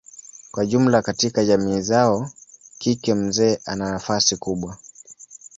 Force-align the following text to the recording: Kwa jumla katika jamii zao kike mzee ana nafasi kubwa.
Kwa 0.51 0.65
jumla 0.65 1.01
katika 1.01 1.45
jamii 1.45 1.81
zao 1.81 2.29
kike 2.77 3.13
mzee 3.13 3.59
ana 3.65 3.91
nafasi 3.91 4.37
kubwa. 4.37 4.77